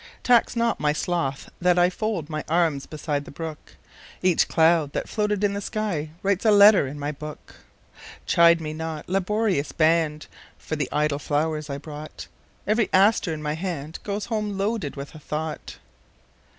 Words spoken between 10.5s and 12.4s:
For the idle flowers I brought;